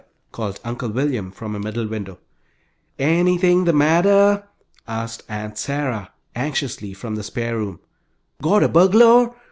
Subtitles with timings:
[0.31, 2.17] called Uncle William, from a middle window.
[2.97, 4.47] "Anything the matter?"
[4.87, 7.79] asked Aunt Sarah, anxiously, from the spare room.
[8.41, 9.31] "Got a burgulor?"